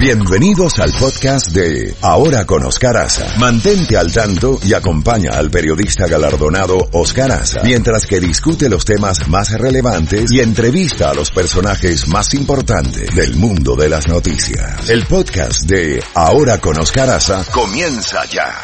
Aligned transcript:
Bienvenidos 0.00 0.78
al 0.78 0.92
podcast 0.98 1.54
de 1.54 1.94
Ahora 2.00 2.46
con 2.46 2.64
Oscar 2.64 2.96
Aza. 2.96 3.38
Mantente 3.38 3.98
al 3.98 4.10
tanto 4.10 4.58
y 4.64 4.72
acompaña 4.72 5.32
al 5.34 5.50
periodista 5.50 6.08
galardonado 6.08 6.78
Oscar 6.92 7.30
Aza 7.30 7.60
mientras 7.64 8.06
que 8.06 8.18
discute 8.18 8.70
los 8.70 8.86
temas 8.86 9.28
más 9.28 9.52
relevantes 9.60 10.32
y 10.32 10.40
entrevista 10.40 11.10
a 11.10 11.14
los 11.14 11.30
personajes 11.30 12.08
más 12.08 12.32
importantes 12.32 13.14
del 13.14 13.36
mundo 13.36 13.76
de 13.76 13.90
las 13.90 14.08
noticias. 14.08 14.88
El 14.88 15.04
podcast 15.04 15.68
de 15.68 16.02
Ahora 16.14 16.58
con 16.62 16.80
Oscar 16.80 17.10
Aza 17.10 17.44
comienza 17.52 18.24
ya. 18.24 18.54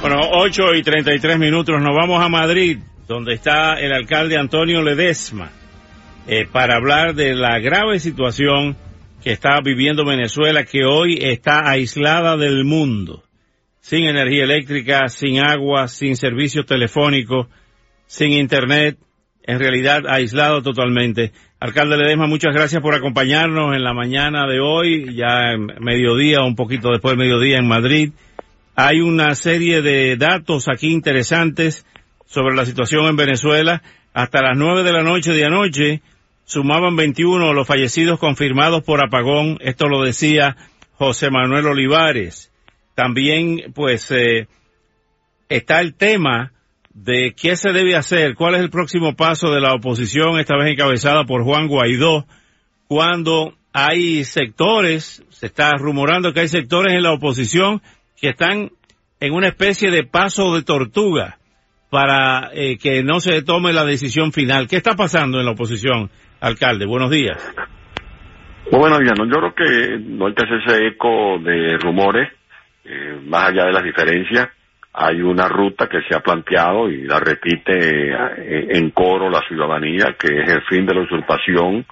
Bueno, 0.00 0.16
8 0.38 0.74
y 0.74 0.82
33 0.82 1.38
minutos, 1.38 1.78
nos 1.82 1.94
vamos 1.94 2.24
a 2.24 2.30
Madrid, 2.30 2.78
donde 3.06 3.34
está 3.34 3.74
el 3.74 3.92
alcalde 3.92 4.38
Antonio 4.38 4.80
Ledesma, 4.80 5.50
eh, 6.26 6.46
para 6.50 6.76
hablar 6.76 7.14
de 7.14 7.34
la 7.34 7.58
grave 7.58 7.98
situación 7.98 8.76
que 9.22 9.32
está 9.32 9.60
viviendo 9.60 10.04
Venezuela, 10.04 10.64
que 10.64 10.84
hoy 10.84 11.18
está 11.20 11.68
aislada 11.68 12.36
del 12.36 12.64
mundo, 12.64 13.22
sin 13.80 14.04
energía 14.04 14.44
eléctrica, 14.44 15.08
sin 15.08 15.40
agua, 15.40 15.88
sin 15.88 16.16
servicios 16.16 16.66
telefónicos, 16.66 17.46
sin 18.06 18.32
internet, 18.32 18.98
en 19.44 19.58
realidad 19.58 20.02
aislado 20.08 20.62
totalmente. 20.62 21.32
Alcalde 21.60 21.96
Ledesma, 21.96 22.26
muchas 22.26 22.54
gracias 22.54 22.82
por 22.82 22.94
acompañarnos 22.94 23.74
en 23.74 23.84
la 23.84 23.92
mañana 23.92 24.46
de 24.46 24.60
hoy, 24.60 25.14
ya 25.14 25.52
en 25.52 25.66
mediodía, 25.80 26.42
un 26.42 26.56
poquito 26.56 26.90
después 26.90 27.16
del 27.16 27.26
mediodía 27.26 27.58
en 27.58 27.68
Madrid. 27.68 28.12
Hay 28.74 29.00
una 29.00 29.34
serie 29.34 29.82
de 29.82 30.16
datos 30.16 30.68
aquí 30.68 30.92
interesantes 30.92 31.86
sobre 32.26 32.56
la 32.56 32.66
situación 32.66 33.06
en 33.06 33.16
Venezuela. 33.16 33.82
Hasta 34.14 34.42
las 34.42 34.56
nueve 34.56 34.82
de 34.82 34.92
la 34.92 35.02
noche 35.02 35.32
de 35.32 35.44
anoche 35.44 36.02
sumaban 36.44 36.96
21 36.96 37.52
los 37.52 37.66
fallecidos 37.66 38.18
confirmados 38.18 38.82
por 38.82 39.04
apagón. 39.04 39.58
Esto 39.60 39.88
lo 39.88 40.02
decía 40.02 40.56
José 40.94 41.30
Manuel 41.30 41.66
Olivares. 41.66 42.50
También, 42.94 43.72
pues, 43.74 44.10
eh, 44.10 44.48
está 45.48 45.80
el 45.80 45.94
tema 45.94 46.52
de 46.94 47.34
qué 47.34 47.56
se 47.56 47.70
debe 47.72 47.96
hacer, 47.96 48.34
cuál 48.34 48.54
es 48.54 48.60
el 48.60 48.70
próximo 48.70 49.14
paso 49.14 49.50
de 49.50 49.60
la 49.60 49.74
oposición, 49.74 50.38
esta 50.38 50.56
vez 50.56 50.72
encabezada 50.72 51.24
por 51.24 51.42
Juan 51.42 51.68
Guaidó, 51.68 52.26
cuando 52.86 53.54
hay 53.72 54.24
sectores, 54.24 55.24
se 55.30 55.46
está 55.46 55.72
rumorando 55.72 56.32
que 56.32 56.40
hay 56.40 56.48
sectores 56.48 56.94
en 56.94 57.02
la 57.02 57.12
oposición 57.12 57.80
que 58.20 58.28
están 58.28 58.70
en 59.20 59.32
una 59.32 59.48
especie 59.48 59.90
de 59.90 60.04
paso 60.04 60.54
de 60.54 60.62
tortuga 60.62 61.38
para 61.90 62.50
eh, 62.54 62.76
que 62.78 63.02
no 63.02 63.20
se 63.20 63.42
tome 63.42 63.72
la 63.72 63.84
decisión 63.84 64.32
final. 64.32 64.68
¿Qué 64.68 64.76
está 64.76 64.94
pasando 64.94 65.38
en 65.38 65.46
la 65.46 65.52
oposición, 65.52 66.10
alcalde? 66.42 66.84
Buenos 66.84 67.10
días. 67.10 67.38
Bueno, 68.70 69.00
yo 69.00 69.14
creo 69.14 69.54
que 69.54 69.98
no 69.98 70.26
hay 70.26 70.34
que 70.34 70.44
hacerse 70.44 70.86
eco 70.86 71.38
de 71.38 71.78
rumores, 71.78 72.30
eh, 72.84 73.18
más 73.24 73.50
allá 73.50 73.66
de 73.66 73.72
las 73.72 73.84
diferencias. 73.84 74.48
Hay 74.94 75.22
una 75.22 75.48
ruta 75.48 75.88
que 75.88 76.02
se 76.02 76.14
ha 76.14 76.20
planteado 76.20 76.90
y 76.90 77.04
la 77.04 77.18
repite 77.18 78.12
eh, 78.12 78.66
en 78.70 78.90
coro 78.90 79.30
la 79.30 79.40
ciudadanía, 79.48 80.16
que 80.18 80.42
es 80.42 80.48
el 80.48 80.62
fin 80.62 80.84
de 80.84 80.94
la 80.94 81.00
usurpación, 81.02 81.86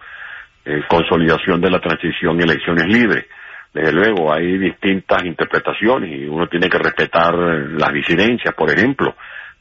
consolidación 0.88 1.60
de 1.60 1.70
la 1.70 1.80
transición 1.80 2.38
y 2.38 2.42
elecciones 2.42 2.86
libres. 2.86 3.26
Desde 3.72 3.92
luego, 3.92 4.32
hay 4.32 4.58
distintas 4.58 5.24
interpretaciones 5.24 6.10
y 6.10 6.26
uno 6.26 6.46
tiene 6.48 6.68
que 6.68 6.78
respetar 6.78 7.34
las 7.34 7.92
disidencias. 7.92 8.54
Por 8.54 8.70
ejemplo, 8.70 9.14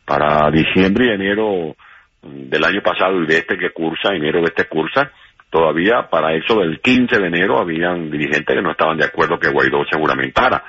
para 0.06 0.52
diciembre 0.52 1.06
y 1.06 1.10
enero 1.10 1.76
del 2.22 2.64
año 2.64 2.82
pasado 2.82 3.22
y 3.22 3.28
de 3.28 3.38
este 3.38 3.58
que 3.58 3.72
cursa, 3.72 4.14
enero 4.14 4.40
de 4.40 4.48
este 4.48 4.66
cursa, 4.66 5.12
todavía 5.50 6.10
para 6.10 6.34
eso 6.34 6.60
del 6.60 6.80
15 6.80 7.20
de 7.20 7.28
enero 7.28 7.60
habían 7.60 8.12
dirigentes 8.12 8.56
que 8.56 8.62
no 8.62 8.72
estaban 8.72 8.98
de 8.98 9.06
acuerdo 9.06 9.40
que 9.40 9.50
Guaidó 9.50 9.86
se 9.90 9.98
juramentara. 9.98 10.64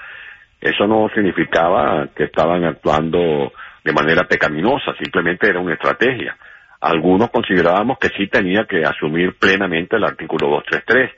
Eso 0.61 0.87
no 0.87 1.09
significaba 1.15 2.09
que 2.15 2.25
estaban 2.25 2.65
actuando 2.65 3.53
de 3.83 3.93
manera 3.93 4.25
pecaminosa, 4.25 4.95
simplemente 4.99 5.49
era 5.49 5.61
una 5.61 5.75
estrategia. 5.75 6.37
Algunos 6.81 7.31
considerábamos 7.31 7.99
que 7.99 8.09
sí 8.11 8.27
tenía 8.29 8.65
que 8.65 8.85
asumir 8.85 9.37
plenamente 9.39 9.97
el 9.97 10.05
artículo 10.05 10.49
233 10.49 11.11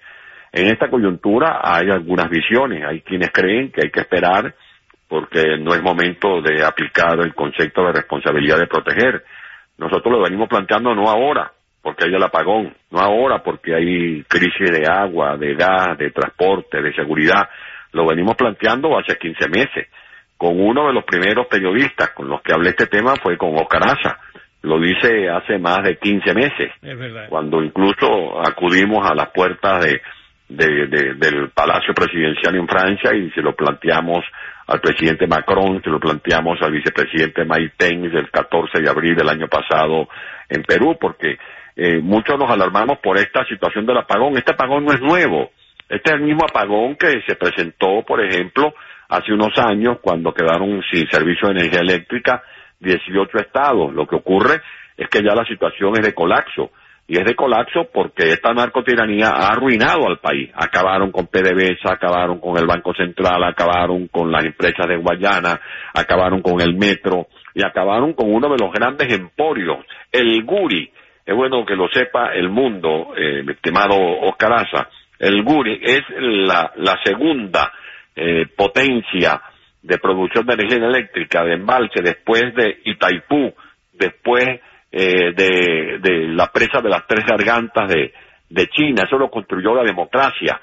en 0.52 0.68
esta 0.68 0.90
coyuntura 0.90 1.60
hay 1.64 1.90
algunas 1.90 2.28
visiones, 2.28 2.84
hay 2.84 3.00
quienes 3.00 3.30
creen 3.30 3.72
que 3.72 3.80
hay 3.84 3.90
que 3.90 4.00
esperar 4.00 4.54
porque 5.08 5.56
no 5.58 5.74
es 5.74 5.82
momento 5.82 6.42
de 6.42 6.62
aplicar 6.62 7.18
el 7.20 7.34
concepto 7.34 7.84
de 7.86 7.92
responsabilidad 7.92 8.58
de 8.58 8.66
proteger. 8.66 9.24
Nosotros 9.82 10.12
lo 10.12 10.22
venimos 10.22 10.48
planteando 10.48 10.94
no 10.94 11.08
ahora, 11.08 11.52
porque 11.82 12.04
hay 12.06 12.14
el 12.14 12.22
apagón, 12.22 12.74
no 12.90 13.00
ahora 13.00 13.42
porque 13.42 13.74
hay 13.74 14.22
crisis 14.24 14.70
de 14.70 14.86
agua, 14.88 15.36
de 15.36 15.54
gas, 15.54 15.98
de 15.98 16.10
transporte, 16.10 16.80
de 16.80 16.94
seguridad. 16.94 17.48
Lo 17.92 18.06
venimos 18.06 18.36
planteando 18.36 18.96
hace 18.98 19.18
15 19.18 19.48
meses. 19.48 19.88
Con 20.36 20.60
uno 20.60 20.86
de 20.88 20.92
los 20.92 21.04
primeros 21.04 21.46
periodistas 21.46 22.10
con 22.10 22.28
los 22.28 22.42
que 22.42 22.52
hablé 22.52 22.70
este 22.70 22.86
tema 22.86 23.14
fue 23.22 23.36
con 23.36 23.54
Oscar 23.54 23.82
Lo 24.62 24.80
dice 24.80 25.28
hace 25.28 25.58
más 25.58 25.82
de 25.84 25.98
15 25.98 26.34
meses, 26.34 26.72
cuando 27.28 27.62
incluso 27.62 28.40
acudimos 28.40 29.08
a 29.08 29.14
las 29.14 29.30
puertas 29.30 29.84
de 29.84 30.00
de, 30.56 31.14
del 31.16 31.50
Palacio 31.50 31.94
Presidencial 31.94 32.54
en 32.56 32.68
Francia 32.68 33.14
y 33.14 33.30
se 33.30 33.42
lo 33.42 33.54
planteamos 33.54 34.24
al 34.66 34.80
presidente 34.80 35.26
Macron, 35.26 35.82
se 35.82 35.90
lo 35.90 35.98
planteamos 35.98 36.60
al 36.62 36.72
vicepresidente 36.72 37.44
Pence 37.76 38.16
el 38.16 38.30
14 38.30 38.80
de 38.80 38.88
abril 38.88 39.16
del 39.16 39.28
año 39.28 39.48
pasado 39.48 40.08
en 40.48 40.62
Perú, 40.62 40.96
porque 41.00 41.38
eh, 41.76 41.98
muchos 42.00 42.38
nos 42.38 42.50
alarmamos 42.50 42.98
por 42.98 43.18
esta 43.18 43.44
situación 43.44 43.86
del 43.86 43.98
apagón. 43.98 44.36
Este 44.36 44.52
apagón 44.52 44.84
no 44.84 44.92
es 44.92 45.00
nuevo, 45.00 45.50
este 45.88 46.10
es 46.10 46.16
el 46.16 46.22
mismo 46.22 46.44
apagón 46.44 46.96
que 46.96 47.22
se 47.26 47.36
presentó, 47.36 48.02
por 48.06 48.24
ejemplo, 48.24 48.74
hace 49.08 49.32
unos 49.32 49.52
años 49.58 49.98
cuando 50.00 50.32
quedaron 50.32 50.82
sin 50.90 51.06
servicio 51.10 51.48
de 51.48 51.60
energía 51.60 51.80
eléctrica 51.80 52.42
18 52.80 53.38
estados. 53.38 53.92
Lo 53.92 54.06
que 54.06 54.16
ocurre 54.16 54.62
es 54.96 55.08
que 55.08 55.22
ya 55.22 55.34
la 55.34 55.44
situación 55.44 55.92
es 55.98 56.06
de 56.06 56.14
colapso 56.14 56.70
y 57.06 57.18
es 57.18 57.24
de 57.24 57.34
colapso 57.34 57.88
porque 57.92 58.28
esta 58.28 58.54
narcotiranía 58.54 59.28
ha 59.28 59.48
arruinado 59.48 60.06
al 60.06 60.18
país. 60.18 60.50
Acabaron 60.54 61.10
con 61.10 61.26
PDVSA, 61.26 61.94
acabaron 61.94 62.38
con 62.38 62.56
el 62.56 62.66
Banco 62.66 62.94
Central, 62.94 63.42
acabaron 63.44 64.08
con 64.08 64.30
las 64.30 64.44
empresas 64.44 64.86
de 64.88 64.96
Guayana, 64.96 65.60
acabaron 65.94 66.40
con 66.42 66.60
el 66.60 66.74
metro 66.74 67.26
y 67.54 67.64
acabaron 67.64 68.14
con 68.14 68.32
uno 68.32 68.48
de 68.48 68.56
los 68.58 68.72
grandes 68.72 69.12
emporios, 69.12 69.84
el 70.10 70.44
Guri. 70.44 70.90
Es 71.24 71.34
bueno 71.34 71.64
que 71.64 71.76
lo 71.76 71.88
sepa 71.88 72.32
el 72.32 72.48
mundo, 72.48 73.14
eh, 73.16 73.44
estimado 73.48 73.94
Oscar 74.22 74.66
El 75.18 75.42
Guri 75.42 75.80
es 75.82 76.02
la, 76.18 76.72
la 76.76 76.98
segunda 77.04 77.72
eh, 78.16 78.46
potencia 78.56 79.40
de 79.82 79.98
producción 79.98 80.46
de 80.46 80.54
energía 80.54 80.86
eléctrica 80.86 81.44
de 81.44 81.54
embalse 81.54 82.00
después 82.02 82.54
de 82.54 82.78
Itaipú, 82.84 83.52
después 83.92 84.60
eh, 84.92 85.32
de, 85.34 86.28
la 86.28 86.52
presa 86.52 86.80
de 86.82 86.90
las 86.90 87.06
tres 87.06 87.24
gargantas 87.24 87.88
de, 87.88 88.12
de 88.48 88.66
China. 88.68 89.04
Eso 89.06 89.16
lo 89.16 89.30
construyó 89.30 89.74
la 89.74 89.82
democracia, 89.82 90.60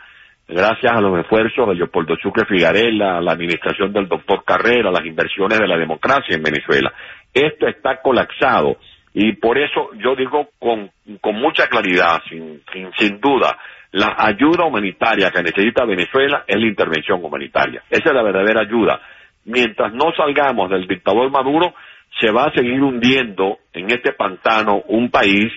gracias 0.47 0.93
a 0.93 1.01
los 1.01 1.19
esfuerzos 1.19 1.67
de 1.67 1.75
Leopoldo 1.75 2.15
Sucre 2.21 2.45
Figarella, 2.45 3.19
la 3.19 3.31
administración 3.31 3.91
del 3.91 4.07
doctor 4.07 4.43
Carrera, 4.45 4.91
las 4.91 5.05
inversiones 5.05 5.59
de 5.59 5.67
la 5.67 5.77
democracia 5.77 6.35
en 6.35 6.43
Venezuela. 6.43 6.93
Esto 7.33 7.67
está 7.67 8.01
colapsado 8.01 8.77
y 9.13 9.33
por 9.33 9.57
eso 9.57 9.89
yo 9.97 10.15
digo 10.15 10.49
con, 10.59 10.91
con 11.19 11.35
mucha 11.35 11.67
claridad, 11.67 12.21
sin, 12.29 12.61
sin, 12.71 12.91
sin 12.97 13.19
duda, 13.19 13.57
la 13.91 14.15
ayuda 14.19 14.65
humanitaria 14.65 15.31
que 15.31 15.41
necesita 15.41 15.83
Venezuela 15.85 16.43
es 16.45 16.55
la 16.55 16.67
intervención 16.67 17.23
humanitaria. 17.23 17.81
Esa 17.89 18.09
es 18.09 18.15
la 18.15 18.21
verdadera 18.21 18.61
ayuda. 18.61 19.01
Mientras 19.45 19.91
no 19.93 20.11
salgamos 20.15 20.69
del 20.69 20.87
dictador 20.87 21.31
Maduro, 21.31 21.73
se 22.19 22.31
va 22.31 22.45
a 22.45 22.53
seguir 22.53 22.81
hundiendo 22.81 23.59
en 23.73 23.91
este 23.91 24.13
pantano 24.13 24.81
un 24.87 25.09
país 25.09 25.51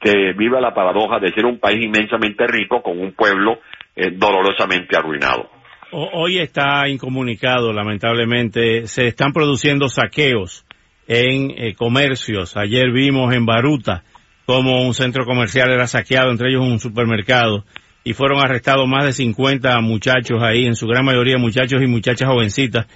que 0.00 0.32
vive 0.36 0.60
la 0.60 0.74
paradoja 0.74 1.18
de 1.18 1.32
ser 1.32 1.46
un 1.46 1.58
país 1.58 1.84
inmensamente 1.84 2.46
rico 2.46 2.82
con 2.82 2.98
un 2.98 3.12
pueblo 3.12 3.60
eh, 3.94 4.10
dolorosamente 4.12 4.96
arruinado. 4.96 5.50
Hoy 5.92 6.38
está 6.38 6.88
incomunicado, 6.88 7.72
lamentablemente. 7.72 8.86
Se 8.86 9.06
están 9.06 9.32
produciendo 9.32 9.88
saqueos 9.88 10.66
en 11.06 11.52
eh, 11.56 11.74
comercios. 11.74 12.56
Ayer 12.56 12.90
vimos 12.92 13.32
en 13.32 13.46
Baruta 13.46 14.02
como 14.46 14.86
un 14.86 14.94
centro 14.94 15.24
comercial 15.24 15.70
era 15.70 15.86
saqueado, 15.86 16.30
entre 16.30 16.50
ellos 16.50 16.62
un 16.62 16.78
supermercado, 16.78 17.64
y 18.04 18.12
fueron 18.12 18.40
arrestados 18.40 18.86
más 18.86 19.04
de 19.04 19.12
50 19.12 19.80
muchachos 19.80 20.40
ahí, 20.40 20.66
en 20.66 20.76
su 20.76 20.86
gran 20.86 21.04
mayoría 21.04 21.38
muchachos 21.38 21.82
y 21.82 21.86
muchachas 21.86 22.28
jovencitas. 22.28 22.86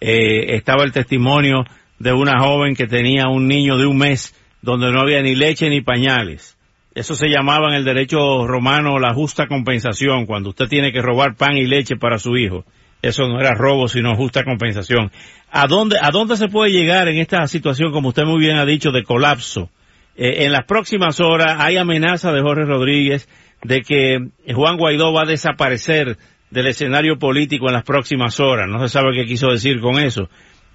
Eh, 0.00 0.54
estaba 0.54 0.84
el 0.84 0.92
testimonio 0.92 1.64
de 1.98 2.12
una 2.12 2.38
joven 2.40 2.74
que 2.74 2.86
tenía 2.86 3.28
un 3.28 3.46
niño 3.46 3.76
de 3.76 3.86
un 3.86 3.98
mes 3.98 4.34
donde 4.62 4.92
no 4.92 5.00
había 5.00 5.22
ni 5.22 5.34
leche 5.34 5.68
ni 5.68 5.80
pañales. 5.80 6.56
Eso 6.94 7.14
se 7.14 7.28
llamaba 7.28 7.68
en 7.68 7.74
el 7.74 7.84
derecho 7.84 8.46
romano 8.46 8.98
la 8.98 9.14
justa 9.14 9.46
compensación, 9.46 10.26
cuando 10.26 10.50
usted 10.50 10.66
tiene 10.68 10.92
que 10.92 11.02
robar 11.02 11.36
pan 11.36 11.56
y 11.56 11.66
leche 11.66 11.96
para 11.96 12.18
su 12.18 12.36
hijo. 12.36 12.64
Eso 13.02 13.28
no 13.28 13.38
era 13.38 13.54
robo, 13.54 13.86
sino 13.86 14.16
justa 14.16 14.42
compensación. 14.42 15.12
¿A 15.52 15.66
dónde, 15.68 15.96
a 16.00 16.10
dónde 16.10 16.36
se 16.36 16.48
puede 16.48 16.72
llegar 16.72 17.06
en 17.08 17.18
esta 17.18 17.46
situación, 17.46 17.92
como 17.92 18.08
usted 18.08 18.24
muy 18.24 18.40
bien 18.40 18.56
ha 18.56 18.64
dicho, 18.64 18.90
de 18.90 19.04
colapso? 19.04 19.70
Eh, 20.16 20.44
en 20.44 20.52
las 20.52 20.64
próximas 20.64 21.20
horas 21.20 21.56
hay 21.60 21.76
amenaza 21.76 22.32
de 22.32 22.42
Jorge 22.42 22.64
Rodríguez 22.64 23.28
de 23.62 23.82
que 23.82 24.18
Juan 24.52 24.76
Guaidó 24.76 25.12
va 25.12 25.22
a 25.22 25.26
desaparecer 25.26 26.16
del 26.50 26.66
escenario 26.66 27.18
político 27.18 27.68
en 27.68 27.74
las 27.74 27.84
próximas 27.84 28.40
horas. 28.40 28.68
No 28.68 28.80
se 28.80 28.88
sabe 28.88 29.14
qué 29.14 29.24
quiso 29.26 29.48
decir 29.48 29.80
con 29.80 30.00
eso. 30.00 30.28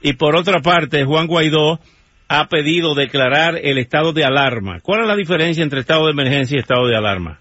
Y 0.04 0.14
por 0.14 0.36
otra 0.36 0.60
parte, 0.60 1.06
Juan 1.06 1.28
Guaidó 1.28 1.80
ha 2.28 2.48
pedido 2.50 2.94
declarar 2.94 3.56
el 3.64 3.78
estado 3.78 4.12
de 4.12 4.26
alarma. 4.26 4.82
¿Cuál 4.82 5.02
es 5.02 5.08
la 5.08 5.16
diferencia 5.16 5.64
entre 5.64 5.80
estado 5.80 6.06
de 6.06 6.12
emergencia 6.12 6.58
y 6.58 6.60
estado 6.60 6.88
de 6.88 6.98
alarma? 6.98 7.40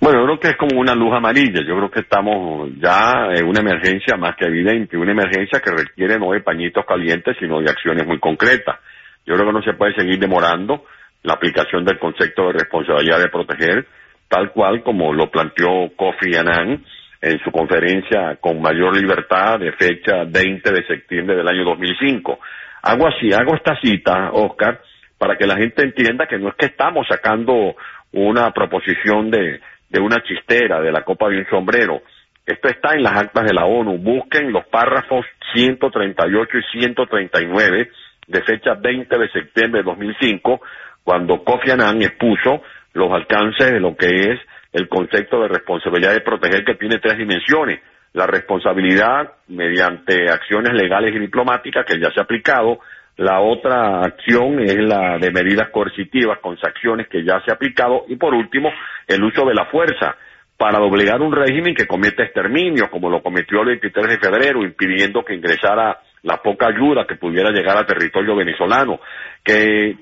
Bueno, 0.00 0.18
yo 0.18 0.26
creo 0.26 0.40
que 0.40 0.48
es 0.48 0.56
como 0.56 0.80
una 0.80 0.96
luz 0.96 1.14
amarilla. 1.14 1.62
Yo 1.64 1.76
creo 1.76 1.90
que 1.92 2.00
estamos 2.00 2.70
ya 2.82 3.28
en 3.36 3.46
una 3.46 3.60
emergencia 3.60 4.16
más 4.16 4.34
que 4.34 4.46
evidente, 4.46 4.96
una 4.96 5.12
emergencia 5.12 5.60
que 5.60 5.70
requiere 5.70 6.18
no 6.18 6.32
de 6.32 6.40
pañitos 6.40 6.84
calientes, 6.84 7.36
sino 7.38 7.60
de 7.60 7.70
acciones 7.70 8.04
muy 8.04 8.18
concretas. 8.18 8.80
Yo 9.24 9.34
creo 9.34 9.46
que 9.46 9.52
no 9.52 9.62
se 9.62 9.74
puede 9.74 9.94
seguir 9.94 10.18
demorando 10.18 10.84
la 11.22 11.34
aplicación 11.34 11.84
del 11.84 12.00
concepto 12.00 12.48
de 12.48 12.54
responsabilidad 12.54 13.20
de 13.20 13.28
proteger, 13.28 13.86
tal 14.28 14.50
cual 14.50 14.82
como 14.82 15.12
lo 15.12 15.30
planteó 15.30 15.88
Kofi 15.94 16.34
Annan 16.36 16.84
en 17.20 17.38
su 17.40 17.50
conferencia 17.50 18.36
con 18.40 18.60
mayor 18.60 18.96
libertad 18.96 19.58
de 19.58 19.72
fecha 19.72 20.24
20 20.26 20.72
de 20.72 20.86
septiembre 20.86 21.36
del 21.36 21.48
año 21.48 21.64
2005. 21.64 22.38
Hago 22.82 23.08
así, 23.08 23.32
hago 23.32 23.54
esta 23.54 23.78
cita, 23.80 24.30
Oscar, 24.32 24.80
para 25.18 25.36
que 25.36 25.46
la 25.46 25.56
gente 25.56 25.82
entienda 25.82 26.26
que 26.26 26.38
no 26.38 26.48
es 26.48 26.54
que 26.56 26.66
estamos 26.66 27.06
sacando 27.08 27.74
una 28.12 28.50
proposición 28.52 29.30
de, 29.30 29.60
una 30.00 30.22
chistera, 30.22 30.80
de 30.80 30.92
la 30.92 31.02
copa 31.02 31.28
de 31.28 31.38
un 31.38 31.46
sombrero. 31.46 32.02
Esto 32.44 32.68
está 32.68 32.94
en 32.94 33.02
las 33.02 33.16
actas 33.16 33.44
de 33.44 33.54
la 33.54 33.64
ONU. 33.64 33.98
Busquen 33.98 34.52
los 34.52 34.66
párrafos 34.66 35.26
138 35.52 36.58
y 36.58 36.80
139 36.80 37.90
de 38.28 38.42
fecha 38.42 38.74
20 38.74 39.18
de 39.18 39.28
septiembre 39.30 39.80
de 39.80 39.84
2005, 39.84 40.60
cuando 41.02 41.42
Kofi 41.42 41.70
Annan 41.70 42.02
expuso 42.02 42.62
los 42.92 43.10
alcances 43.12 43.72
de 43.72 43.80
lo 43.80 43.96
que 43.96 44.06
es 44.06 44.40
el 44.76 44.90
concepto 44.90 45.40
de 45.40 45.48
responsabilidad 45.48 46.12
de 46.12 46.20
proteger 46.20 46.62
que 46.62 46.74
tiene 46.74 46.98
tres 46.98 47.16
dimensiones. 47.16 47.80
La 48.12 48.26
responsabilidad 48.26 49.32
mediante 49.48 50.28
acciones 50.28 50.74
legales 50.74 51.14
y 51.14 51.18
diplomáticas 51.18 51.86
que 51.86 51.98
ya 51.98 52.10
se 52.10 52.20
ha 52.20 52.24
aplicado. 52.24 52.80
La 53.16 53.40
otra 53.40 54.02
acción 54.02 54.60
es 54.60 54.76
la 54.76 55.16
de 55.16 55.30
medidas 55.30 55.70
coercitivas 55.70 56.40
con 56.40 56.58
sanciones 56.58 57.08
que 57.08 57.24
ya 57.24 57.40
se 57.40 57.50
ha 57.50 57.54
aplicado. 57.54 58.04
Y 58.08 58.16
por 58.16 58.34
último, 58.34 58.70
el 59.08 59.24
uso 59.24 59.46
de 59.46 59.54
la 59.54 59.64
fuerza 59.64 60.14
para 60.58 60.78
doblegar 60.78 61.22
un 61.22 61.32
régimen 61.32 61.74
que 61.74 61.86
comete 61.86 62.24
exterminio, 62.24 62.90
como 62.90 63.08
lo 63.08 63.22
cometió 63.22 63.62
el 63.62 63.68
23 63.68 64.08
de 64.08 64.18
febrero, 64.18 64.62
impidiendo 64.62 65.24
que 65.24 65.34
ingresara 65.34 66.00
la 66.26 66.38
poca 66.38 66.66
ayuda 66.66 67.06
que 67.06 67.14
pudiera 67.14 67.50
llegar 67.50 67.76
al 67.76 67.86
territorio 67.86 68.34
venezolano, 68.34 68.98
que 69.44 69.96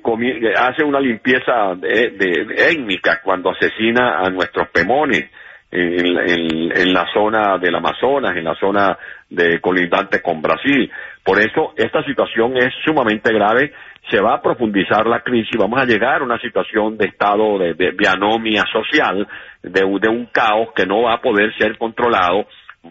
hace 0.56 0.82
una 0.82 0.98
limpieza 0.98 1.76
étnica 1.82 3.20
cuando 3.22 3.50
asesina 3.50 4.20
a 4.20 4.30
nuestros 4.30 4.68
pemones 4.70 5.30
en, 5.70 6.94
la 6.94 7.04
zona 7.12 7.58
del 7.58 7.74
Amazonas, 7.74 8.34
en 8.36 8.44
la 8.44 8.54
zona 8.54 8.96
de 9.28 9.60
colindante 9.60 10.22
con 10.22 10.40
Brasil. 10.40 10.90
Por 11.22 11.38
eso 11.40 11.74
esta 11.76 12.02
situación 12.04 12.56
es 12.56 12.72
sumamente 12.84 13.30
grave, 13.30 13.72
se 14.10 14.18
va 14.18 14.36
a 14.36 14.42
profundizar 14.42 15.06
la 15.06 15.20
crisis, 15.20 15.58
vamos 15.58 15.78
a 15.78 15.84
llegar 15.84 16.22
a 16.22 16.24
una 16.24 16.38
situación 16.38 16.96
de 16.96 17.06
estado 17.06 17.58
de, 17.58 17.74
de, 17.74 18.08
anomia 18.08 18.64
social, 18.72 19.28
de 19.62 19.84
un 19.84 20.26
caos 20.32 20.68
que 20.74 20.86
no 20.86 21.02
va 21.02 21.14
a 21.14 21.20
poder 21.20 21.52
ser 21.58 21.76
controlado 21.76 22.46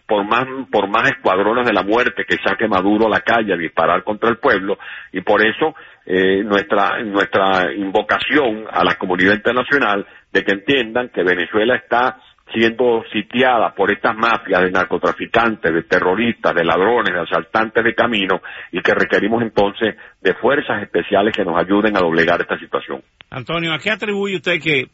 por 0.07 0.25
más, 0.25 0.45
por 0.71 0.87
más 0.87 1.09
escuadrones 1.09 1.65
de 1.65 1.73
la 1.73 1.83
muerte 1.83 2.25
que 2.27 2.37
saque 2.43 2.67
Maduro 2.67 3.07
a 3.07 3.09
la 3.09 3.21
calle 3.21 3.53
a 3.53 3.57
disparar 3.57 4.03
contra 4.03 4.29
el 4.29 4.37
pueblo, 4.37 4.77
y 5.11 5.21
por 5.21 5.45
eso 5.45 5.75
eh, 6.05 6.43
nuestra, 6.43 7.01
nuestra 7.03 7.73
invocación 7.73 8.65
a 8.71 8.83
la 8.83 8.95
comunidad 8.95 9.33
internacional 9.33 10.05
de 10.31 10.43
que 10.43 10.53
entiendan 10.53 11.09
que 11.09 11.23
Venezuela 11.23 11.75
está 11.75 12.17
siendo 12.51 13.03
sitiada 13.11 13.73
por 13.73 13.91
estas 13.91 14.15
mafias 14.15 14.63
de 14.63 14.71
narcotraficantes, 14.71 15.73
de 15.73 15.83
terroristas, 15.83 16.53
de 16.53 16.63
ladrones, 16.63 17.13
de 17.13 17.21
asaltantes 17.21 17.83
de 17.83 17.95
camino 17.95 18.41
y 18.71 18.81
que 18.81 18.93
requerimos 18.93 19.41
entonces 19.41 19.95
de 20.21 20.33
fuerzas 20.35 20.81
especiales 20.83 21.33
que 21.35 21.45
nos 21.45 21.57
ayuden 21.57 21.95
a 21.95 22.01
doblegar 22.01 22.41
esta 22.41 22.59
situación. 22.59 23.01
Antonio, 23.29 23.73
¿a 23.73 23.79
qué 23.79 23.91
atribuye 23.91 24.35
usted 24.35 24.59
que 24.61 24.87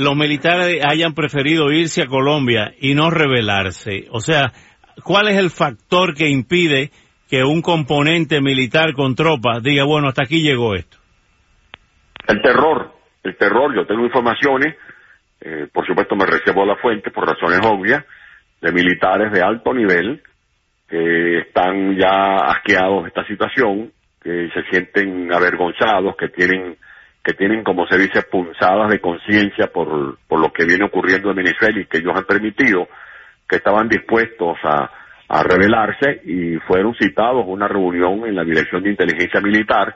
los 0.00 0.16
militares 0.16 0.84
hayan 0.84 1.14
preferido 1.14 1.70
irse 1.70 2.02
a 2.02 2.06
Colombia 2.06 2.72
y 2.80 2.94
no 2.94 3.10
rebelarse? 3.10 4.06
O 4.10 4.20
sea, 4.20 4.52
¿cuál 5.04 5.28
es 5.28 5.36
el 5.36 5.50
factor 5.50 6.14
que 6.14 6.28
impide 6.28 6.90
que 7.28 7.44
un 7.44 7.62
componente 7.62 8.40
militar 8.40 8.94
con 8.94 9.14
tropas 9.14 9.62
diga, 9.62 9.84
bueno, 9.84 10.08
hasta 10.08 10.24
aquí 10.24 10.42
llegó 10.42 10.74
esto? 10.74 10.98
El 12.26 12.42
terror, 12.42 12.92
el 13.22 13.36
terror. 13.36 13.74
Yo 13.74 13.86
tengo 13.86 14.04
informaciones, 14.04 14.76
eh, 15.40 15.68
por 15.72 15.86
supuesto 15.86 16.16
me 16.16 16.26
reservo 16.26 16.64
la 16.64 16.76
fuente 16.76 17.10
por 17.10 17.26
razones 17.26 17.60
obvias, 17.64 18.04
de 18.60 18.72
militares 18.72 19.32
de 19.32 19.42
alto 19.42 19.72
nivel 19.72 20.22
que 20.88 21.38
están 21.38 21.96
ya 21.96 22.34
asqueados 22.46 23.04
de 23.04 23.08
esta 23.08 23.24
situación, 23.26 23.92
que 24.20 24.50
se 24.52 24.62
sienten 24.70 25.32
avergonzados, 25.32 26.16
que 26.16 26.28
tienen 26.28 26.76
que 27.30 27.36
tienen, 27.36 27.62
como 27.62 27.86
se 27.86 27.96
dice, 27.96 28.22
punzadas 28.22 28.90
de 28.90 29.00
conciencia 29.00 29.68
por, 29.68 30.18
por 30.26 30.40
lo 30.40 30.52
que 30.52 30.64
viene 30.64 30.84
ocurriendo 30.84 31.30
en 31.30 31.36
Venezuela 31.36 31.78
y 31.80 31.86
que 31.86 31.98
ellos 31.98 32.16
han 32.16 32.24
permitido, 32.24 32.88
que 33.48 33.56
estaban 33.56 33.88
dispuestos 33.88 34.58
a, 34.64 34.90
a 35.28 35.42
rebelarse 35.44 36.22
y 36.24 36.56
fueron 36.66 36.92
citados 36.96 37.44
a 37.44 37.48
una 37.48 37.68
reunión 37.68 38.26
en 38.26 38.34
la 38.34 38.42
Dirección 38.42 38.82
de 38.82 38.90
Inteligencia 38.90 39.40
Militar 39.40 39.94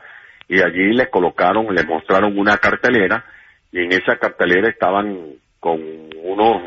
y 0.48 0.62
allí 0.62 0.92
les 0.92 1.08
colocaron, 1.08 1.74
les 1.74 1.84
mostraron 1.88 2.38
una 2.38 2.56
cartelera 2.58 3.24
y 3.72 3.80
en 3.80 3.92
esa 3.92 4.16
cartelera 4.16 4.68
estaban 4.68 5.18
con 5.58 5.80
unos, 6.22 6.62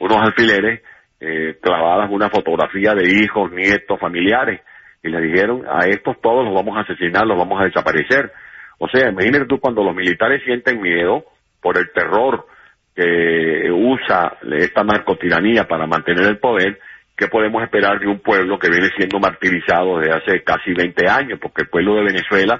unos 0.00 0.20
alfileres 0.20 0.82
eh, 1.18 1.56
clavadas 1.62 2.10
una 2.10 2.28
fotografía 2.28 2.92
de 2.94 3.08
hijos, 3.08 3.50
nietos, 3.52 3.98
familiares 3.98 4.60
y 5.02 5.08
le 5.08 5.20
dijeron 5.22 5.64
a 5.66 5.86
estos 5.86 6.20
todos 6.20 6.44
los 6.44 6.54
vamos 6.54 6.76
a 6.76 6.80
asesinar, 6.80 7.26
los 7.26 7.38
vamos 7.38 7.58
a 7.58 7.64
desaparecer 7.64 8.30
o 8.82 8.88
sea, 8.88 9.10
imagínate 9.10 9.44
tú 9.44 9.60
cuando 9.60 9.84
los 9.84 9.94
militares 9.94 10.42
sienten 10.42 10.80
miedo 10.80 11.24
por 11.60 11.76
el 11.76 11.92
terror 11.92 12.46
que 12.96 13.70
usa 13.70 14.38
esta 14.58 14.82
narcotiranía 14.82 15.68
para 15.68 15.86
mantener 15.86 16.24
el 16.24 16.38
poder, 16.38 16.80
¿qué 17.14 17.28
podemos 17.28 17.62
esperar 17.62 18.00
de 18.00 18.06
un 18.06 18.20
pueblo 18.20 18.58
que 18.58 18.70
viene 18.70 18.88
siendo 18.96 19.20
martirizado 19.20 19.98
desde 19.98 20.14
hace 20.14 20.42
casi 20.42 20.72
20 20.72 21.10
años? 21.10 21.38
Porque 21.38 21.64
el 21.64 21.68
pueblo 21.68 21.96
de 21.96 22.04
Venezuela, 22.04 22.58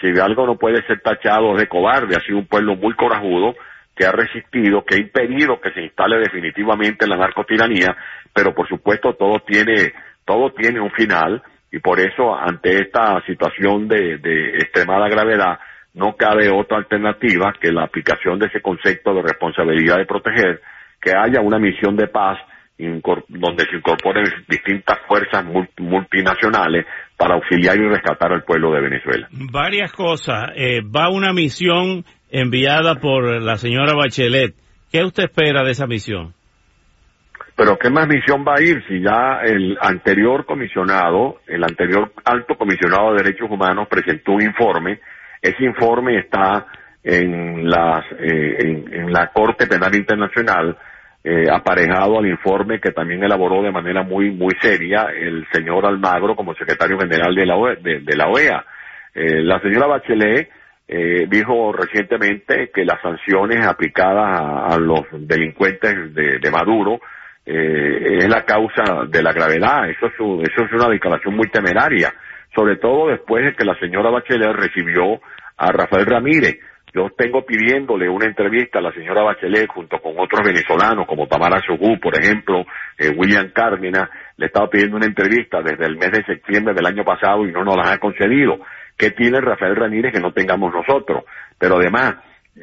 si 0.00 0.12
de 0.12 0.22
algo 0.22 0.46
no 0.46 0.56
puede 0.56 0.86
ser 0.86 1.00
tachado 1.00 1.56
de 1.56 1.66
cobarde, 1.66 2.14
ha 2.14 2.24
sido 2.24 2.38
un 2.38 2.46
pueblo 2.46 2.76
muy 2.76 2.94
corajudo, 2.94 3.56
que 3.96 4.06
ha 4.06 4.12
resistido, 4.12 4.84
que 4.84 4.94
ha 4.94 4.98
impedido 4.98 5.60
que 5.60 5.72
se 5.72 5.82
instale 5.82 6.18
definitivamente 6.18 7.08
la 7.08 7.16
narcotiranía, 7.16 7.96
pero 8.32 8.54
por 8.54 8.68
supuesto 8.68 9.14
todo 9.14 9.40
tiene, 9.40 9.94
todo 10.24 10.52
tiene 10.52 10.78
un 10.78 10.92
final, 10.92 11.42
y 11.72 11.78
por 11.80 12.00
eso 12.00 12.34
ante 12.34 12.80
esta 12.80 13.22
situación 13.26 13.88
de, 13.88 14.14
extremada 14.58 15.08
gravedad 15.08 15.58
no 15.94 16.16
cabe 16.16 16.50
otra 16.50 16.78
alternativa 16.78 17.54
que 17.60 17.72
la 17.72 17.84
aplicación 17.84 18.38
de 18.38 18.46
ese 18.46 18.60
concepto 18.60 19.14
de 19.14 19.22
responsabilidad 19.22 19.96
de 19.96 20.06
proteger, 20.06 20.60
que 21.00 21.12
haya 21.16 21.40
una 21.40 21.58
misión 21.58 21.96
de 21.96 22.08
paz 22.08 22.38
donde 22.78 23.64
se 23.64 23.76
incorporen 23.76 24.24
distintas 24.48 24.98
fuerzas 25.08 25.42
multinacionales 25.78 26.84
para 27.16 27.34
auxiliar 27.34 27.76
y 27.76 27.88
rescatar 27.88 28.32
al 28.32 28.44
pueblo 28.44 28.70
de 28.72 28.82
Venezuela. 28.82 29.28
Varias 29.30 29.92
cosas. 29.92 30.50
Eh, 30.54 30.82
va 30.82 31.08
una 31.08 31.32
misión 31.32 32.04
enviada 32.30 32.96
por 32.96 33.42
la 33.42 33.56
señora 33.56 33.94
Bachelet. 33.94 34.54
¿Qué 34.92 35.02
usted 35.02 35.24
espera 35.24 35.64
de 35.64 35.70
esa 35.70 35.86
misión? 35.86 36.35
Pero 37.56 37.78
¿qué 37.78 37.88
más 37.88 38.06
misión 38.06 38.44
va 38.46 38.56
a 38.56 38.62
ir 38.62 38.84
si 38.86 39.00
ya 39.00 39.40
el 39.42 39.78
anterior 39.80 40.44
comisionado, 40.44 41.40
el 41.46 41.64
anterior 41.64 42.12
alto 42.22 42.54
comisionado 42.56 43.12
de 43.12 43.22
derechos 43.22 43.50
humanos 43.50 43.88
presentó 43.88 44.32
un 44.32 44.42
informe? 44.42 45.00
Ese 45.40 45.64
informe 45.64 46.18
está 46.18 46.66
en, 47.02 47.68
las, 47.68 48.04
eh, 48.18 48.84
en, 48.92 49.10
la 49.10 49.28
Corte 49.28 49.66
Penal 49.66 49.94
Internacional, 49.94 50.76
eh, 51.24 51.46
aparejado 51.50 52.18
al 52.18 52.26
informe 52.26 52.78
que 52.78 52.92
también 52.92 53.24
elaboró 53.24 53.62
de 53.62 53.72
manera 53.72 54.02
muy 54.02 54.30
muy 54.30 54.54
seria 54.60 55.06
el 55.18 55.46
señor 55.50 55.86
Almagro 55.86 56.36
como 56.36 56.54
secretario 56.54 56.98
general 56.98 57.34
de 57.34 57.46
la, 57.46 57.56
OEA. 57.56 57.76
De, 57.76 58.16
la 58.16 58.28
OEA. 58.28 58.64
Eh, 59.14 59.40
la 59.42 59.60
señora 59.60 59.86
Bachelet 59.86 60.50
eh, 60.86 61.26
dijo 61.26 61.72
recientemente 61.72 62.70
que 62.72 62.84
las 62.84 63.00
sanciones 63.00 63.66
aplicadas 63.66 64.74
a, 64.74 64.78
los 64.78 65.04
delincuentes 65.12 66.14
de 66.14 66.50
Maduro 66.50 67.00
eh, 67.46 68.18
es 68.18 68.28
la 68.28 68.44
causa 68.44 69.04
de 69.08 69.22
la 69.22 69.32
gravedad. 69.32 69.88
Eso 69.88 70.06
es, 70.06 70.14
eso 70.50 70.64
es 70.64 70.72
una 70.72 70.88
declaración 70.88 71.34
muy 71.36 71.48
temeraria, 71.48 72.12
sobre 72.54 72.76
todo 72.76 73.08
después 73.08 73.44
de 73.44 73.54
que 73.54 73.64
la 73.64 73.78
señora 73.78 74.10
Bachelet 74.10 74.52
recibió 74.52 75.20
a 75.56 75.72
Rafael 75.72 76.06
Ramírez. 76.06 76.58
Yo 76.92 77.10
tengo 77.16 77.44
pidiéndole 77.44 78.08
una 78.08 78.26
entrevista 78.26 78.78
a 78.78 78.82
la 78.82 78.92
señora 78.92 79.22
Bachelet 79.22 79.68
junto 79.68 79.98
con 80.00 80.14
otros 80.18 80.44
venezolanos 80.44 81.06
como 81.06 81.26
Tamara 81.26 81.60
Sogú, 81.66 82.00
por 82.00 82.18
ejemplo, 82.18 82.64
eh, 82.98 83.10
William 83.10 83.50
Cárdenas, 83.52 84.08
le 84.38 84.46
he 84.46 84.48
estado 84.48 84.70
pidiendo 84.70 84.96
una 84.96 85.06
entrevista 85.06 85.60
desde 85.62 85.84
el 85.84 85.96
mes 85.96 86.10
de 86.10 86.24
septiembre 86.24 86.74
del 86.74 86.86
año 86.86 87.04
pasado 87.04 87.46
y 87.46 87.52
no 87.52 87.64
nos 87.64 87.76
la 87.76 87.92
ha 87.92 87.98
concedido. 87.98 88.58
¿Qué 88.96 89.10
tiene 89.10 89.40
Rafael 89.40 89.76
Ramírez 89.76 90.12
que 90.12 90.20
no 90.20 90.32
tengamos 90.32 90.72
nosotros? 90.72 91.24
Pero 91.58 91.76
además, 91.76 92.14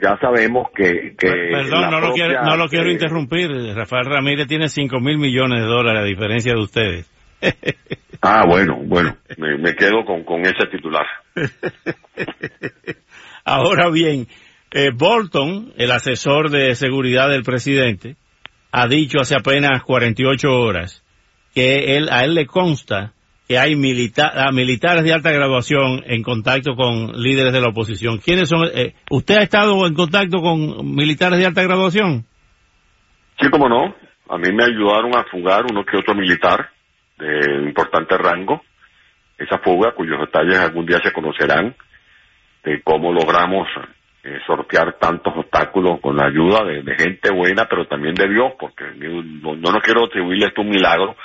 ya 0.02 0.18
sabemos 0.20 0.68
que... 0.76 1.16
que 1.18 1.30
Perdón, 1.30 1.92
no, 1.92 2.00
lo 2.00 2.14
quiero, 2.14 2.44
no 2.44 2.58
lo 2.58 2.68
quiero 2.68 2.90
interrumpir. 2.90 3.50
Rafael 3.76 4.06
Ramírez 4.06 4.48
tiene 4.48 4.68
5 4.68 5.00
mil 5.00 5.18
millones 5.18 5.62
de 5.62 5.68
dólares 5.68 6.02
a 6.02 6.06
diferencia 6.06 6.54
de 6.54 6.60
ustedes. 6.60 7.12
ah, 8.22 8.46
bueno, 8.48 8.78
bueno, 8.84 9.18
me, 9.38 9.76
quedo 9.76 10.06
con, 10.06 10.24
con 10.24 10.42
ese 10.42 10.66
titular. 10.72 11.06
Ahora 13.46 13.90
bien, 13.90 14.28
eh, 14.72 14.92
Bolton, 14.94 15.74
el 15.78 15.92
asesor 15.92 16.50
de 16.50 16.74
seguridad 16.76 17.30
del 17.30 17.44
presidente, 17.44 18.16
ha 18.72 18.88
dicho 18.88 19.20
hace 19.20 19.36
apenas 19.36 19.84
48 19.84 20.50
horas 20.50 21.04
que 21.54 21.96
él, 21.96 22.10
a 22.10 22.24
él 22.24 22.34
le 22.34 22.48
consta 22.48 23.14
hay 23.58 23.76
militares 23.76 25.04
de 25.04 25.14
alta 25.14 25.32
graduación 25.32 26.04
en 26.06 26.24
contacto 26.24 26.76
con 26.76 27.12
líderes 27.22 27.54
de 27.54 27.62
la 27.62 27.70
oposición. 27.70 28.20
¿Quiénes 28.20 28.50
son? 28.50 28.68
Eh, 28.74 28.94
¿Usted 29.10 29.36
ha 29.36 29.44
estado 29.44 29.86
en 29.88 29.94
contacto 29.94 30.42
con 30.42 30.96
militares 30.96 31.40
de 31.40 31.46
alta 31.46 31.64
graduación? 31.64 32.26
Sí, 33.40 33.50
como 33.50 33.68
no. 33.68 33.96
A 34.30 34.38
mí 34.38 34.52
me 34.54 34.64
ayudaron 34.64 35.16
a 35.16 35.26
fugar 35.26 35.66
uno 35.70 35.84
que 35.86 35.98
otro 35.98 36.16
militar 36.16 36.70
de 37.18 37.68
importante 37.68 38.18
rango. 38.18 38.62
Esa 39.38 39.60
fuga, 39.60 39.94
cuyos 39.94 40.20
detalles 40.20 40.60
algún 40.60 40.86
día 40.86 41.00
se 41.04 41.12
conocerán, 41.12 41.76
de 42.64 42.82
cómo 42.84 43.12
logramos 43.12 43.68
eh, 44.24 44.40
sortear 44.48 44.98
tantos 45.00 45.34
obstáculos 45.36 46.00
con 46.00 46.16
la 46.16 46.28
ayuda 46.28 46.64
de, 46.64 46.96
gente 46.96 47.30
buena, 47.30 47.66
pero 47.66 47.86
también 47.88 48.14
de 48.16 48.30
Dios, 48.30 48.54
porque 48.58 48.86
no, 48.96 49.56
no, 49.56 49.82
quiero 49.82 50.06
atribuirle 50.06 50.46
esto 50.46 50.62
un 50.62 50.70
milagro, 50.70 51.18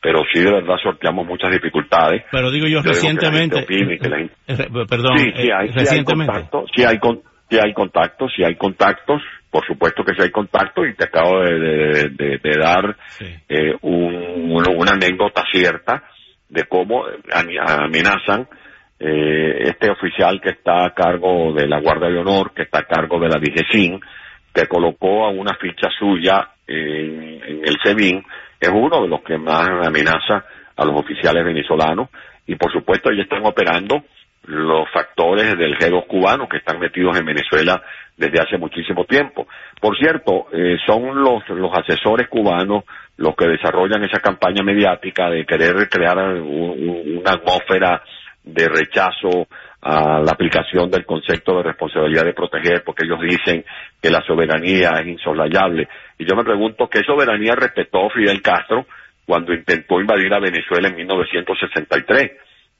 pero 0.00 0.22
sí 0.32 0.40
de 0.40 0.50
verdad 0.50 0.76
sorteamos 0.82 1.26
muchas 1.26 1.50
dificultades. 1.50 2.24
Pero 2.30 2.50
digo 2.50 2.66
yo, 2.66 2.82
recientemente, 2.82 3.66
perdón, 3.66 5.18
sí, 5.18 5.32
sí 5.36 5.48
hay, 5.50 5.68
recientemente. 5.68 6.48
Sí 6.74 7.58
hay 7.58 7.72
contactos, 7.72 8.32
sí 8.34 8.42
hay 8.44 8.54
contactos, 8.56 9.22
por 9.50 9.66
supuesto 9.66 10.04
que 10.04 10.14
sí 10.14 10.22
hay 10.22 10.30
contactos 10.30 10.86
y 10.88 10.94
te 10.94 11.04
acabo 11.04 11.40
de, 11.40 12.40
dar 12.58 12.96
eh, 13.48 13.74
una 13.82 14.92
anécdota 14.92 15.44
cierta 15.50 16.04
de 16.48 16.64
cómo 16.64 17.04
amenazan 17.32 18.48
eh, 18.98 19.64
este 19.64 19.90
oficial 19.90 20.40
que 20.40 20.50
está 20.50 20.84
a 20.86 20.94
cargo 20.94 21.52
de 21.52 21.66
la 21.66 21.80
Guardia 21.80 22.08
de 22.08 22.18
Honor, 22.18 22.52
que 22.54 22.62
está 22.62 22.80
a 22.80 22.84
cargo 22.84 23.18
de 23.18 23.28
la 23.28 23.38
DGCIN, 23.38 24.00
que 24.52 24.66
colocó 24.66 25.24
a 25.24 25.30
una 25.30 25.54
ficha 25.54 25.88
suya 25.98 26.50
en, 26.66 27.42
en 27.42 27.62
el 27.64 27.76
SEBIN, 27.82 28.22
es 28.60 28.68
uno 28.68 29.02
de 29.02 29.08
los 29.08 29.22
que 29.22 29.38
más 29.38 29.68
amenaza 29.86 30.44
a 30.76 30.84
los 30.84 31.00
oficiales 31.00 31.44
venezolanos 31.44 32.08
y 32.46 32.56
por 32.56 32.72
supuesto 32.72 33.10
ellos 33.10 33.24
están 33.24 33.44
operando 33.44 34.04
los 34.44 34.90
factores 34.92 35.56
del 35.56 35.76
G2 35.76 36.06
cubano 36.06 36.48
que 36.48 36.58
están 36.58 36.78
metidos 36.78 37.16
en 37.18 37.24
Venezuela 37.24 37.82
desde 38.16 38.40
hace 38.40 38.58
muchísimo 38.58 39.04
tiempo. 39.04 39.46
Por 39.80 39.96
cierto, 39.98 40.46
eh, 40.52 40.76
son 40.86 41.22
los, 41.22 41.48
los 41.48 41.70
asesores 41.72 42.28
cubanos 42.28 42.84
los 43.16 43.34
que 43.36 43.46
desarrollan 43.46 44.04
esa 44.04 44.20
campaña 44.20 44.62
mediática 44.62 45.28
de 45.28 45.44
querer 45.44 45.88
crear 45.88 46.18
una 46.18 47.32
atmósfera 47.32 48.02
de 48.42 48.68
rechazo 48.68 49.46
a 49.82 50.20
la 50.20 50.32
aplicación 50.32 50.90
del 50.90 51.06
concepto 51.06 51.56
de 51.56 51.62
responsabilidad 51.62 52.24
de 52.24 52.34
proteger, 52.34 52.82
porque 52.84 53.04
ellos 53.06 53.20
dicen 53.20 53.64
que 54.00 54.10
la 54.10 54.20
soberanía 54.22 54.90
es 55.00 55.06
insolayable. 55.06 55.88
Y 56.18 56.26
yo 56.26 56.36
me 56.36 56.44
pregunto 56.44 56.88
qué 56.88 57.02
soberanía 57.02 57.54
respetó 57.54 58.10
Fidel 58.10 58.42
Castro 58.42 58.86
cuando 59.24 59.54
intentó 59.54 60.00
invadir 60.00 60.32
a 60.34 60.40
Venezuela 60.40 60.88
en 60.88 60.96
1963. 60.96 62.32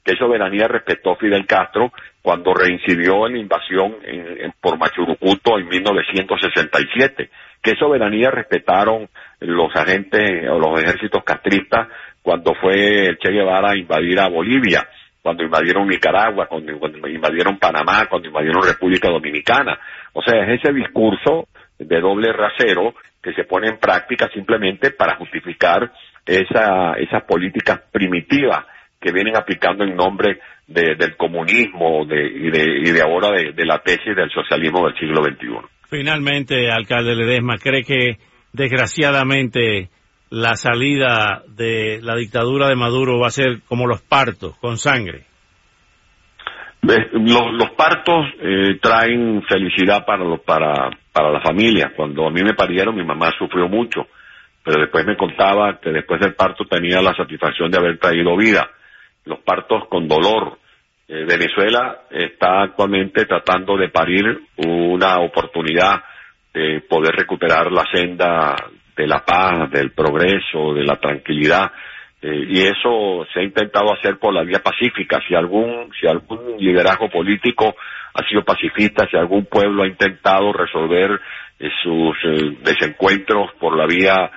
¿Qué 0.03 0.15
soberanía 0.15 0.67
respetó 0.67 1.15
Fidel 1.15 1.45
Castro 1.45 1.91
cuando 2.21 2.53
reincidió 2.53 3.27
en 3.27 3.33
la 3.33 3.39
invasión 3.39 3.95
en, 4.03 4.53
por 4.59 4.77
Machurucuto 4.77 5.57
en 5.57 5.67
1967? 5.67 7.29
¿Qué 7.61 7.75
soberanía 7.79 8.31
respetaron 8.31 9.07
los 9.39 9.75
agentes 9.75 10.49
o 10.49 10.59
los 10.59 10.81
ejércitos 10.81 11.23
castristas 11.23 11.87
cuando 12.21 12.53
fue 12.55 13.17
Che 13.19 13.31
Guevara 13.31 13.71
a 13.71 13.77
invadir 13.77 14.19
a 14.19 14.27
Bolivia? 14.27 14.87
Cuando 15.21 15.43
invadieron 15.43 15.87
Nicaragua, 15.87 16.47
cuando, 16.47 16.71
invadieron 17.07 17.59
Panamá, 17.59 18.07
cuando 18.09 18.27
invadieron 18.27 18.63
República 18.63 19.09
Dominicana. 19.09 19.77
O 20.13 20.21
sea, 20.21 20.43
es 20.43 20.59
ese 20.59 20.73
discurso 20.73 21.47
de 21.77 21.99
doble 21.99 22.33
rasero 22.33 22.95
que 23.21 23.33
se 23.33 23.43
pone 23.43 23.67
en 23.67 23.77
práctica 23.77 24.29
simplemente 24.33 24.91
para 24.91 25.15
justificar 25.17 25.91
esa, 26.25 26.93
esas 26.93 27.23
políticas 27.23 27.81
primitivas 27.91 28.65
que 28.99 29.11
vienen 29.11 29.35
aplicando 29.35 29.83
en 29.83 29.95
nombre 29.95 30.39
del 30.67 31.17
comunismo 31.17 32.05
de, 32.05 32.27
y, 32.27 32.49
de, 32.49 32.79
y 32.79 32.91
de 32.91 33.01
ahora 33.01 33.31
de, 33.31 33.65
la 33.65 33.79
tesis 33.79 34.15
del 34.15 34.29
socialismo 34.31 34.85
del 34.87 34.97
siglo 34.97 35.23
XXI. 35.23 35.67
Finalmente, 35.89 36.71
alcalde 36.71 37.15
Ledesma, 37.15 37.57
¿cree 37.57 37.83
que 37.83 38.17
desgraciadamente 38.53 39.89
la 40.31 40.55
salida 40.55 41.43
de 41.47 41.99
la 42.01 42.15
dictadura 42.15 42.69
de 42.69 42.75
Maduro 42.75 43.19
va 43.19 43.27
a 43.27 43.31
ser 43.31 43.61
como 43.67 43.85
los 43.85 44.01
partos, 44.01 44.57
con 44.57 44.77
sangre? 44.77 45.25
Los, 46.81 47.69
partos 47.77 48.25
eh, 48.41 48.79
traen 48.81 49.43
felicidad 49.43 50.03
para, 50.05 50.23
los, 50.23 50.39
para, 50.39 50.89
para 51.11 51.31
la 51.31 51.41
familia. 51.41 51.91
Cuando 51.95 52.25
a 52.25 52.31
mí 52.31 52.41
me 52.43 52.53
parieron, 52.53 52.95
mi 52.95 53.03
mamá 53.03 53.29
sufrió 53.37 53.67
mucho, 53.67 54.07
pero 54.63 54.81
después 54.81 55.05
me 55.05 55.17
contaba 55.17 55.79
que 55.79 55.91
después 55.91 56.19
del 56.21 56.33
parto 56.33 56.65
tenía 56.65 57.01
la 57.01 57.13
satisfacción 57.13 57.69
de 57.69 57.77
haber 57.77 57.99
traído 57.99 58.35
vida. 58.35 58.69
Los 59.25 59.39
partos 59.39 59.87
con 59.89 60.07
dolor. 60.07 60.57
Eh, 61.07 61.25
Venezuela 61.25 62.03
está 62.09 62.63
actualmente 62.63 63.25
tratando 63.25 63.75
de 63.75 63.89
parir 63.89 64.23
una 64.65 65.19
oportunidad 65.19 66.01
de 66.53 66.81
poder 66.89 67.15
recuperar 67.15 67.71
la 67.71 67.83
senda 67.93 68.55
de 69.01 69.07
la 69.07 69.25
paz, 69.25 69.71
del 69.71 69.91
progreso, 69.91 70.73
de 70.75 70.83
la 70.83 70.97
tranquilidad, 70.97 71.71
eh, 72.21 72.45
y 72.49 72.61
eso 72.61 73.25
se 73.33 73.39
ha 73.39 73.43
intentado 73.43 73.91
hacer 73.93 74.19
por 74.19 74.31
la 74.31 74.43
vía 74.43 74.59
pacífica. 74.59 75.19
Si 75.27 75.33
algún, 75.33 75.89
si 75.99 76.07
algún 76.07 76.57
liderazgo 76.59 77.09
político 77.09 77.75
ha 78.13 78.27
sido 78.29 78.43
pacifista, 78.43 79.07
si 79.09 79.17
algún 79.17 79.45
pueblo 79.45 79.81
ha 79.81 79.87
intentado 79.87 80.53
resolver 80.53 81.19
eh, 81.59 81.69
sus 81.81 82.15
eh, 82.25 82.57
desencuentros 82.61 83.51
por 83.59 83.75
la 83.75 83.85
vía 83.85 84.31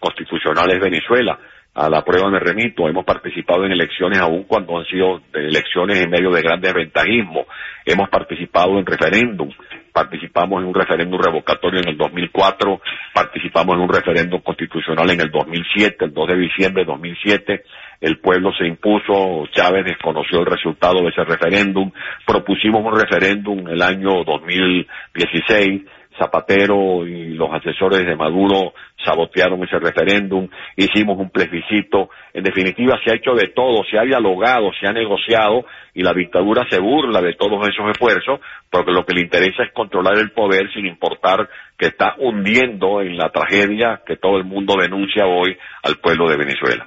constitucional 0.00 0.68
es 0.72 0.80
Venezuela. 0.80 1.38
A 1.80 1.88
la 1.88 2.04
prueba 2.04 2.28
me 2.28 2.38
remito, 2.38 2.86
hemos 2.90 3.06
participado 3.06 3.64
en 3.64 3.72
elecciones 3.72 4.18
aún 4.18 4.42
cuando 4.42 4.78
han 4.78 4.84
sido 4.84 5.22
elecciones 5.32 5.98
en 5.98 6.10
medio 6.10 6.30
de 6.30 6.42
grandes 6.42 6.74
ventajismos. 6.74 7.46
Hemos 7.86 8.10
participado 8.10 8.78
en 8.78 8.84
referéndum. 8.84 9.48
Participamos 9.90 10.60
en 10.60 10.68
un 10.68 10.74
referéndum 10.74 11.18
revocatorio 11.18 11.80
en 11.80 11.88
el 11.88 11.96
2004, 11.96 12.82
participamos 13.14 13.76
en 13.76 13.80
un 13.80 13.88
referéndum 13.88 14.42
constitucional 14.42 15.08
en 15.08 15.22
el 15.22 15.30
2007, 15.30 16.04
el 16.04 16.12
2 16.12 16.28
de 16.28 16.36
diciembre 16.36 16.82
de 16.84 16.92
2007, 16.92 17.64
el 18.02 18.18
pueblo 18.18 18.52
se 18.52 18.66
impuso, 18.66 19.46
Chávez 19.50 19.86
desconoció 19.86 20.40
el 20.40 20.46
resultado 20.46 21.00
de 21.02 21.08
ese 21.08 21.24
referéndum, 21.24 21.90
propusimos 22.26 22.84
un 22.84 23.00
referéndum 23.00 23.66
el 23.68 23.80
año 23.80 24.22
2016, 24.24 25.82
Zapatero 26.20 27.06
y 27.06 27.34
los 27.34 27.50
asesores 27.52 28.04
de 28.04 28.14
Maduro 28.14 28.74
sabotearon 29.04 29.64
ese 29.64 29.78
referéndum, 29.78 30.48
hicimos 30.76 31.18
un 31.18 31.30
plebiscito, 31.30 32.10
en 32.34 32.44
definitiva 32.44 32.98
se 33.02 33.10
ha 33.10 33.16
hecho 33.16 33.32
de 33.34 33.48
todo, 33.48 33.82
se 33.90 33.98
ha 33.98 34.02
dialogado, 34.02 34.70
se 34.78 34.86
ha 34.86 34.92
negociado 34.92 35.64
y 35.94 36.02
la 36.02 36.12
dictadura 36.12 36.66
se 36.68 36.78
burla 36.78 37.22
de 37.22 37.34
todos 37.34 37.66
esos 37.66 37.90
esfuerzos 37.90 38.40
porque 38.70 38.92
lo 38.92 39.06
que 39.06 39.14
le 39.14 39.22
interesa 39.22 39.62
es 39.62 39.72
controlar 39.72 40.18
el 40.18 40.32
poder 40.32 40.70
sin 40.74 40.86
importar 40.86 41.48
que 41.78 41.86
está 41.86 42.14
hundiendo 42.18 43.00
en 43.00 43.16
la 43.16 43.30
tragedia 43.30 44.02
que 44.06 44.16
todo 44.16 44.36
el 44.36 44.44
mundo 44.44 44.74
denuncia 44.78 45.26
hoy 45.26 45.56
al 45.82 45.96
pueblo 45.96 46.28
de 46.28 46.36
Venezuela. 46.36 46.86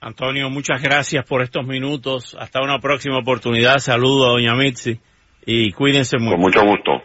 Antonio, 0.00 0.50
muchas 0.50 0.82
gracias 0.82 1.24
por 1.24 1.42
estos 1.42 1.64
minutos. 1.64 2.36
Hasta 2.36 2.60
una 2.60 2.80
próxima 2.80 3.18
oportunidad. 3.18 3.78
Saludo 3.78 4.26
a 4.26 4.32
Doña 4.32 4.56
Mitzi 4.56 4.98
y 5.46 5.70
cuídense 5.70 6.18
mucho. 6.18 6.32
Con 6.32 6.40
mucho 6.40 6.62
gusto. 6.64 7.02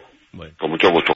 Con 0.58 0.70
mucho 0.70 0.90
gusto. 0.90 1.06